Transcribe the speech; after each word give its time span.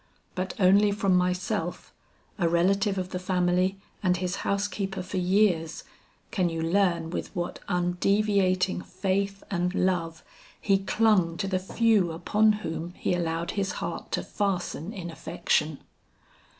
But 0.33 0.55
only 0.59 0.91
from 0.91 1.15
myself, 1.15 1.93
a 2.39 2.49
relative 2.49 2.97
of 2.97 3.09
the 3.09 3.19
family 3.19 3.79
and 4.01 4.17
his 4.17 4.37
housekeeper 4.37 5.03
for 5.03 5.17
years, 5.17 5.83
can 6.31 6.49
you 6.49 6.59
learn 6.59 7.11
with 7.11 7.27
what 7.35 7.59
undeviating 7.67 8.81
faith 8.81 9.43
and 9.51 9.75
love 9.75 10.23
he 10.59 10.79
clung 10.79 11.37
to 11.37 11.47
the 11.47 11.59
few 11.59 12.11
upon 12.13 12.51
whom 12.65 12.95
he 12.95 13.13
allowed 13.13 13.51
his 13.51 13.73
heart 13.73 14.11
to 14.13 14.23
fasten 14.23 14.91
in 14.91 15.11
affection. 15.11 15.77